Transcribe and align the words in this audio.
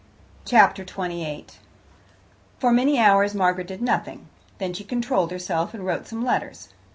Chapter 0.45 0.83
28 0.83 1.59
For 2.57 2.71
many 2.71 2.97
hours 2.97 3.35
Margaret 3.35 3.67
did 3.67 3.83
nothing; 3.83 4.29
then 4.57 4.73
she 4.73 4.83
controlled 4.83 5.29
herself, 5.29 5.75
and 5.75 5.85
wrote 5.85 6.07
some 6.07 6.25
letters. 6.25 6.69